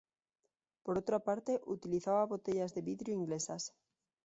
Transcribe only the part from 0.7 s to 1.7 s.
Por otra parte,